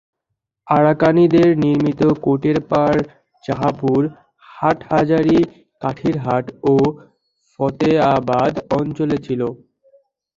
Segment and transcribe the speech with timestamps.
[0.67, 2.99] আরাকানিদের নির্মিত কোটেরপাড়
[3.43, 4.01] জাঁহাপুর,
[4.47, 5.39] হাটহাজারী,
[5.81, 6.75] কাঠিরহাট ও
[7.51, 9.41] ফতেয়াবাদ অঞ্চলে ছিল।